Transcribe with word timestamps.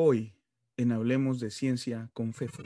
Hoy 0.00 0.32
en 0.76 0.92
Hablemos 0.92 1.40
de 1.40 1.50
Ciencia 1.50 2.08
con 2.14 2.32
Fefo. 2.32 2.62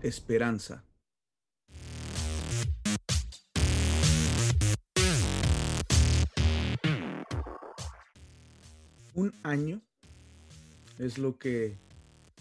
Esperanza. 0.00 0.84
Un 9.14 9.32
año 9.42 9.82
es 11.00 11.18
lo 11.18 11.38
que 11.38 11.76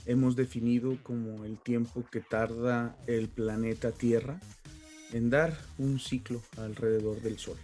hemos 0.06 0.36
definido 0.36 0.96
como 1.02 1.44
el 1.44 1.58
tiempo 1.58 2.06
que 2.12 2.20
tarda 2.20 2.96
el 3.08 3.30
planeta 3.30 3.92
Tierra 3.92 4.40
en 5.12 5.32
dar 5.32 5.58
un 5.80 6.00
ciclo 6.00 6.40
alrededor 6.56 7.20
del 7.22 7.40
Sol. 7.40 7.58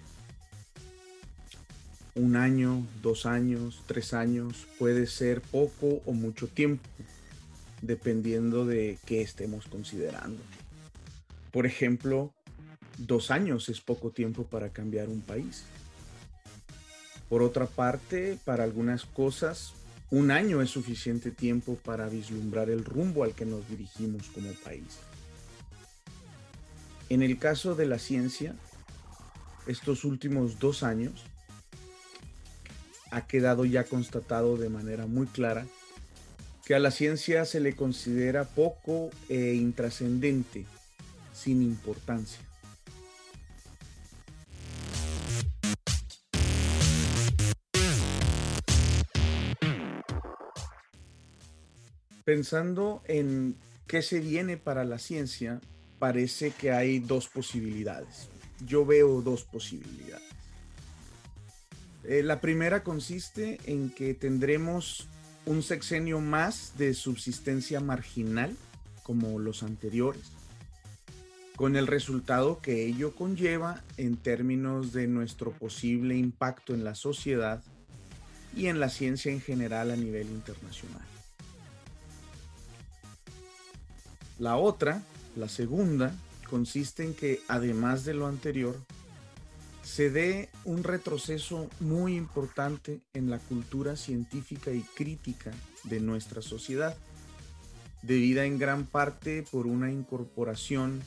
Un 2.15 2.37
año, 2.37 2.87
dos 3.01 3.25
años, 3.25 3.83
tres 3.87 4.13
años 4.13 4.67
puede 4.79 5.05
ser 5.05 5.41
poco 5.41 6.01
o 6.05 6.13
mucho 6.13 6.47
tiempo, 6.47 6.87
dependiendo 7.81 8.65
de 8.65 8.97
qué 9.05 9.21
estemos 9.21 9.65
considerando. 9.67 10.41
Por 11.51 11.65
ejemplo, 11.65 12.33
dos 12.97 13.31
años 13.31 13.67
es 13.67 13.81
poco 13.81 14.11
tiempo 14.11 14.45
para 14.45 14.69
cambiar 14.69 15.09
un 15.09 15.19
país. 15.19 15.65
Por 17.27 17.43
otra 17.43 17.65
parte, 17.65 18.39
para 18.45 18.63
algunas 18.63 19.03
cosas, 19.03 19.73
un 20.09 20.31
año 20.31 20.61
es 20.61 20.69
suficiente 20.69 21.31
tiempo 21.31 21.75
para 21.83 22.07
vislumbrar 22.07 22.69
el 22.69 22.85
rumbo 22.85 23.25
al 23.25 23.33
que 23.33 23.45
nos 23.45 23.67
dirigimos 23.67 24.27
como 24.29 24.53
país. 24.63 24.99
En 27.09 27.21
el 27.21 27.37
caso 27.39 27.75
de 27.75 27.87
la 27.87 27.99
ciencia, 27.99 28.55
estos 29.67 30.05
últimos 30.05 30.59
dos 30.59 30.81
años 30.81 31.25
ha 33.15 33.27
quedado 33.27 33.63
ya 33.63 33.85
constatado 33.85 34.57
de 34.57 34.67
manera 34.67 35.07
muy 35.07 35.25
clara 35.25 35.65
que 36.65 36.75
a 36.75 36.79
la 36.79 36.91
ciencia 36.91 37.45
se 37.45 37.61
le 37.61 37.73
considera 37.73 38.43
poco 38.43 39.09
e 39.29 39.53
intrascendente, 39.53 40.65
sin 41.33 41.61
importancia. 41.61 42.41
Pensando 52.25 53.01
en 53.05 53.55
qué 53.87 54.01
se 54.01 54.19
viene 54.19 54.57
para 54.57 54.83
la 54.83 54.99
ciencia, 54.99 55.61
parece 55.99 56.51
que 56.51 56.71
hay 56.71 56.99
dos 56.99 57.29
posibilidades. 57.29 58.27
Yo 58.65 58.85
veo 58.85 59.21
dos 59.21 59.43
posibilidades. 59.43 60.34
Eh, 62.07 62.21
la 62.21 62.39
primera 62.39 62.83
consiste 62.83 63.59
en 63.65 63.89
que 63.89 64.13
tendremos 64.13 65.07
un 65.45 65.63
sexenio 65.63 66.19
más 66.19 66.73
de 66.77 66.93
subsistencia 66.93 67.79
marginal 67.79 68.55
como 69.03 69.39
los 69.39 69.63
anteriores, 69.63 70.31
con 71.55 71.75
el 71.75 71.87
resultado 71.87 72.59
que 72.61 72.85
ello 72.85 73.15
conlleva 73.15 73.83
en 73.97 74.17
términos 74.17 74.93
de 74.93 75.07
nuestro 75.07 75.51
posible 75.51 76.15
impacto 76.15 76.73
en 76.73 76.83
la 76.83 76.95
sociedad 76.95 77.63
y 78.55 78.67
en 78.67 78.79
la 78.79 78.89
ciencia 78.89 79.31
en 79.31 79.41
general 79.41 79.91
a 79.91 79.95
nivel 79.95 80.27
internacional. 80.27 81.05
La 84.37 84.57
otra 84.57 85.01
la 85.35 85.49
segunda 85.49 86.13
consiste 86.49 87.03
en 87.03 87.13
que, 87.13 87.41
además 87.47 88.05
de 88.05 88.13
lo 88.13 88.27
anterior, 88.27 88.77
se 89.85 90.09
dé 90.09 90.49
un 90.65 90.83
retroceso 90.83 91.69
muy 91.79 92.15
importante 92.15 93.01
en 93.13 93.29
la 93.29 93.37
cultura 93.37 93.95
científica 93.95 94.71
y 94.71 94.81
crítica 94.81 95.51
de 95.83 95.99
nuestra 95.99 96.41
sociedad, 96.41 96.97
debida 98.01 98.45
en 98.45 98.57
gran 98.57 98.87
parte 98.87 99.45
por 99.51 99.67
una 99.67 99.91
incorporación 99.91 101.01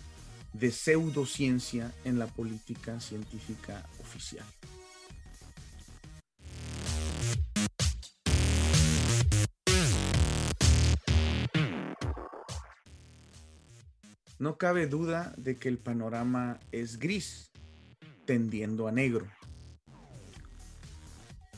de 0.53 0.71
pseudociencia 0.71 1.93
en 2.05 2.21
la 2.21 2.28
política 2.28 3.00
científica 3.00 3.84
oficial. 4.00 4.47
No 14.39 14.56
cabe 14.56 14.87
duda 14.87 15.34
de 15.37 15.59
que 15.59 15.69
el 15.69 15.78
panorama 15.78 16.60
es 16.71 17.00
gris, 17.00 17.47
tendiendo 18.28 18.89
a 18.89 18.93
negro. 18.93 19.27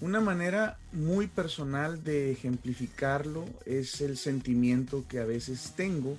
Una 0.01 0.21
manera 0.21 0.79
muy 0.93 1.27
personal 1.27 2.05
de 2.05 2.31
ejemplificarlo 2.31 3.45
es 3.67 4.01
el 4.01 4.17
sentimiento 4.17 5.05
que 5.09 5.19
a 5.19 5.25
veces 5.25 5.73
tengo 5.75 6.17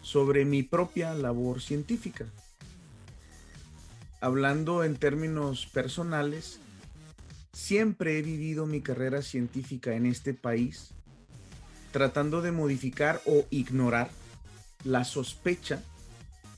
sobre 0.00 0.46
mi 0.46 0.62
propia 0.62 1.12
labor 1.12 1.60
científica. 1.60 2.24
Hablando 4.22 4.82
en 4.82 4.96
términos 4.96 5.66
personales, 5.66 6.58
siempre 7.52 8.18
he 8.18 8.22
vivido 8.22 8.64
mi 8.64 8.80
carrera 8.80 9.20
científica 9.20 9.94
en 9.94 10.06
este 10.06 10.32
país 10.32 10.94
tratando 11.92 12.40
de 12.40 12.50
modificar 12.50 13.20
o 13.26 13.44
ignorar 13.50 14.08
la 14.84 15.04
sospecha, 15.04 15.82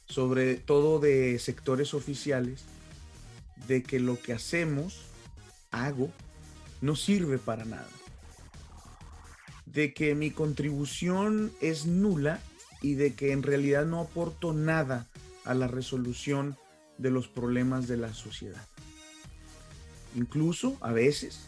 sobre 0.06 0.54
todo 0.54 1.00
de 1.00 1.36
sectores 1.40 1.94
oficiales, 1.94 2.64
de 3.68 3.82
que 3.82 4.00
lo 4.00 4.20
que 4.20 4.32
hacemos, 4.32 5.02
hago, 5.70 6.10
no 6.80 6.96
sirve 6.96 7.38
para 7.38 7.64
nada. 7.64 7.88
De 9.66 9.92
que 9.92 10.14
mi 10.14 10.30
contribución 10.30 11.52
es 11.60 11.86
nula 11.86 12.40
y 12.80 12.94
de 12.94 13.14
que 13.14 13.32
en 13.32 13.42
realidad 13.42 13.84
no 13.84 14.00
aporto 14.00 14.54
nada 14.54 15.06
a 15.44 15.54
la 15.54 15.68
resolución 15.68 16.56
de 16.96 17.10
los 17.10 17.28
problemas 17.28 17.86
de 17.86 17.98
la 17.98 18.14
sociedad. 18.14 18.66
Incluso 20.16 20.78
a 20.80 20.92
veces 20.92 21.40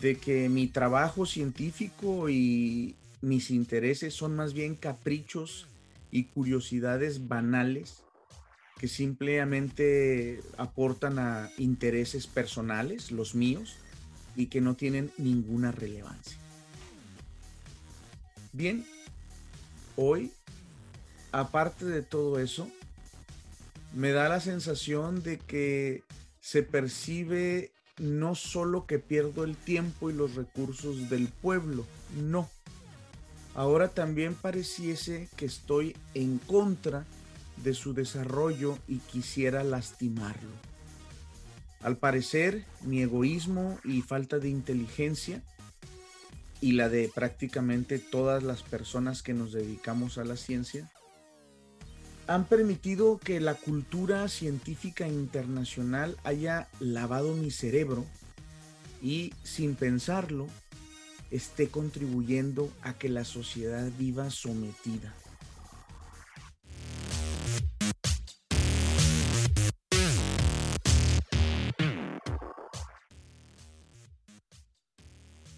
de 0.00 0.16
que 0.16 0.48
mi 0.48 0.66
trabajo 0.66 1.26
científico 1.26 2.28
y 2.28 2.96
mis 3.20 3.50
intereses 3.50 4.14
son 4.14 4.34
más 4.34 4.52
bien 4.52 4.74
caprichos 4.74 5.68
y 6.10 6.24
curiosidades 6.24 7.28
banales 7.28 8.02
que 8.80 8.88
simplemente 8.88 10.40
aportan 10.56 11.18
a 11.18 11.50
intereses 11.58 12.26
personales, 12.26 13.12
los 13.12 13.34
míos, 13.34 13.76
y 14.36 14.46
que 14.46 14.62
no 14.62 14.74
tienen 14.74 15.12
ninguna 15.18 15.70
relevancia. 15.70 16.38
Bien, 18.54 18.86
hoy, 19.96 20.32
aparte 21.30 21.84
de 21.84 22.00
todo 22.00 22.38
eso, 22.38 22.70
me 23.92 24.12
da 24.12 24.30
la 24.30 24.40
sensación 24.40 25.22
de 25.22 25.36
que 25.36 26.02
se 26.40 26.62
percibe 26.62 27.72
no 27.98 28.34
solo 28.34 28.86
que 28.86 28.98
pierdo 28.98 29.44
el 29.44 29.58
tiempo 29.58 30.08
y 30.08 30.14
los 30.14 30.36
recursos 30.36 31.10
del 31.10 31.28
pueblo, 31.28 31.84
no 32.18 32.48
ahora 33.54 33.88
también 33.88 34.34
pareciese 34.34 35.28
que 35.36 35.44
estoy 35.44 35.94
en 36.14 36.38
contra 36.38 37.04
su 37.74 37.94
desarrollo 37.94 38.78
y 38.88 38.98
quisiera 38.98 39.64
lastimarlo. 39.64 40.50
Al 41.82 41.96
parecer, 41.96 42.64
mi 42.82 43.00
egoísmo 43.00 43.78
y 43.84 44.02
falta 44.02 44.38
de 44.38 44.48
inteligencia, 44.48 45.42
y 46.60 46.72
la 46.72 46.88
de 46.88 47.10
prácticamente 47.14 47.98
todas 47.98 48.42
las 48.42 48.62
personas 48.62 49.22
que 49.22 49.32
nos 49.32 49.52
dedicamos 49.52 50.18
a 50.18 50.24
la 50.24 50.36
ciencia, 50.36 50.90
han 52.26 52.44
permitido 52.44 53.18
que 53.18 53.40
la 53.40 53.54
cultura 53.54 54.28
científica 54.28 55.08
internacional 55.08 56.16
haya 56.22 56.68
lavado 56.78 57.34
mi 57.34 57.50
cerebro 57.50 58.04
y, 59.02 59.32
sin 59.42 59.74
pensarlo, 59.74 60.46
esté 61.30 61.68
contribuyendo 61.68 62.70
a 62.82 62.92
que 62.92 63.08
la 63.08 63.24
sociedad 63.24 63.90
viva 63.98 64.30
sometida. 64.30 65.14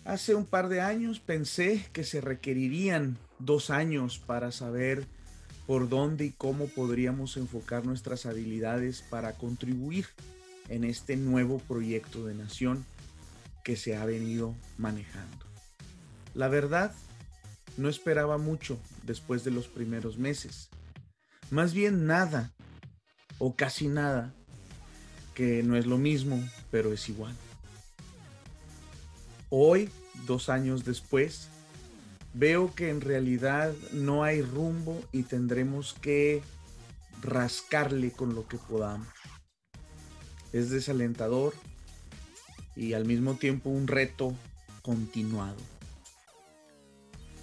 Hace 0.05 0.35
un 0.35 0.47
par 0.47 0.69
de 0.69 0.81
años 0.81 1.21
pensé 1.21 1.87
que 1.93 2.03
se 2.03 2.21
requerirían 2.21 3.19
dos 3.39 3.71
años 3.71 4.19
para 4.19 4.51
saber 4.51 5.07
por 5.67 5.89
dónde 5.89 6.27
y 6.27 6.31
cómo 6.31 6.67
podríamos 6.67 7.37
enfocar 7.37 7.87
nuestras 7.87 8.27
habilidades 8.27 9.03
para 9.03 9.35
contribuir 9.35 10.07
en 10.69 10.83
este 10.83 11.17
nuevo 11.17 11.59
proyecto 11.61 12.27
de 12.27 12.35
nación 12.35 12.85
que 13.63 13.77
se 13.77 13.97
ha 13.97 14.05
venido 14.05 14.57
manejando. 14.77 15.47
La 16.35 16.49
verdad, 16.49 16.93
no 17.77 17.89
esperaba 17.89 18.39
mucho 18.39 18.81
después 19.05 19.45
de 19.45 19.53
los 19.53 19.69
primeros 19.69 20.19
meses. 20.19 20.69
Más 21.51 21.75
bien 21.75 22.07
nada, 22.07 22.53
o 23.39 23.55
casi 23.55 23.87
nada, 23.87 24.35
que 25.35 25.63
no 25.63 25.77
es 25.77 25.87
lo 25.87 25.99
mismo, 25.99 26.43
pero 26.71 26.93
es 26.93 27.09
igual. 27.09 27.37
Hoy, 29.55 29.91
dos 30.27 30.49
años 30.49 30.83
después, 30.83 31.49
veo 32.33 32.75
que 32.75 32.89
en 32.89 33.03
realidad 33.03 33.75
no 33.93 34.25
hay 34.25 34.41
rumbo 34.41 34.99
y 35.13 35.25
tendremos 35.25 35.93
que 35.93 36.41
rascarle 37.21 38.13
con 38.13 38.35
lo 38.35 38.49
que 38.49 38.57
podamos. 38.57 39.09
Es 40.55 40.71
desalentador 40.71 41.53
y 42.77 42.95
al 42.95 43.05
mismo 43.05 43.35
tiempo 43.35 43.69
un 43.69 43.89
reto 43.89 44.35
continuado. 44.81 45.61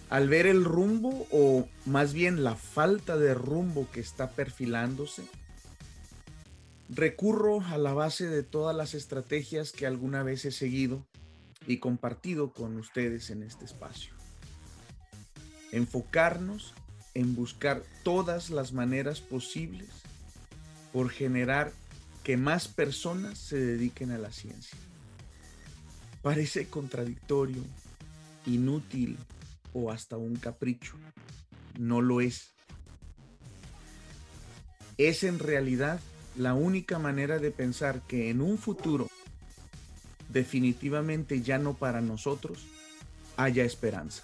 Al 0.10 0.30
ver 0.30 0.48
el 0.48 0.66
rumbo 0.66 1.28
o 1.30 1.68
más 1.86 2.14
bien 2.14 2.44
la 2.44 2.56
falta 2.56 3.18
de 3.18 3.36
rumbo 3.36 3.88
que 3.92 4.00
está 4.00 4.32
perfilándose, 4.32 5.26
recurro 6.90 7.62
a 7.62 7.78
la 7.78 7.94
base 7.94 8.26
de 8.26 8.42
todas 8.42 8.76
las 8.76 8.96
estrategias 8.96 9.72
que 9.72 9.86
alguna 9.86 10.24
vez 10.24 10.44
he 10.46 10.52
seguido 10.52 11.06
y 11.69 11.77
compartido 11.77 12.51
con 12.51 12.77
ustedes 12.77 13.30
en 13.30 13.44
este 13.44 13.66
espacio. 13.66 14.12
Enfocarnos 15.71 16.74
en 17.13 17.36
buscar 17.36 17.83
todas 18.04 18.50
las 18.50 18.74
maneras 18.74 19.21
posibles 19.21 19.89
por 20.92 21.12
generar 21.12 21.71
que 22.24 22.38
más 22.38 22.68
personas 22.68 23.38
se 23.38 23.57
dediquen 23.57 24.10
a 24.10 24.18
la 24.18 24.31
ciencia. 24.31 24.80
Parece 26.24 26.68
contradictorio, 26.68 27.63
inútil 28.48 29.18
o 29.71 29.92
hasta 29.92 30.18
un 30.18 30.38
capricho. 30.38 30.95
No 31.77 32.01
lo 32.01 32.19
es. 32.19 32.50
Es 34.98 35.24
en 35.24 35.38
realidad 35.38 36.00
la 36.36 36.56
única 36.56 36.98
manera 36.98 37.38
de 37.38 37.51
pensar 37.51 38.01
que 38.07 38.31
en 38.31 38.42
un 38.42 38.57
futuro, 38.57 39.07
definitivamente 40.30 41.42
ya 41.42 41.58
no 41.58 41.74
para 41.74 42.02
nosotros, 42.02 42.66
haya 43.38 43.64
esperanza. 43.64 44.24